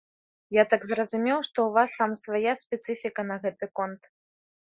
Я 0.55 0.63
так 0.71 0.85
зразумеў, 0.91 1.39
што 1.47 1.59
ў 1.63 1.69
вас 1.75 1.93
там 1.99 2.15
свая 2.21 2.53
спецыфіка 2.63 3.21
на 3.29 3.37
гэты 3.45 3.65
конт. 3.81 4.01